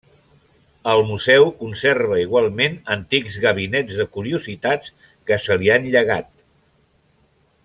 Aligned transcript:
El 0.93 1.01
museu 1.09 1.45
conserva 1.59 2.17
igualment 2.23 2.79
antics 2.97 3.37
gabinets 3.45 4.01
de 4.01 4.09
curiositats 4.19 4.97
que 5.29 5.41
se 5.45 5.63
li 5.65 5.75
han 5.77 5.91
llegat. 5.97 6.31